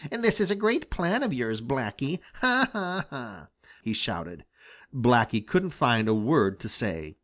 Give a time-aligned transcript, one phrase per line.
[0.09, 2.21] This is a great plan of yours, Blacky!
[2.37, 3.47] Ha, ha, ha!"
[3.83, 4.45] he shouted.
[4.91, 7.17] Blacky couldn't find a word to say.